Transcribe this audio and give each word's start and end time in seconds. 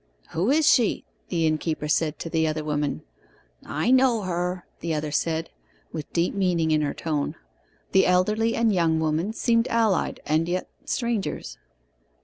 "Who 0.31 0.49
is 0.49 0.67
she?" 0.67 1.05
the 1.29 1.45
innkeeper 1.45 1.87
said 1.87 2.17
to 2.17 2.29
the 2.31 2.47
other 2.47 2.63
woman. 2.63 3.03
"I 3.63 3.91
know 3.91 4.23
her," 4.23 4.65
the 4.79 4.95
other 4.95 5.11
said, 5.11 5.51
with 5.91 6.11
deep 6.11 6.33
meaning 6.33 6.71
in 6.71 6.81
her 6.81 6.95
tone. 6.95 7.35
The 7.91 8.07
elderly 8.07 8.55
and 8.55 8.73
young 8.73 8.99
woman 8.99 9.31
seemed 9.31 9.67
allied, 9.67 10.19
and 10.25 10.49
yet 10.49 10.67
strangers. 10.85 11.59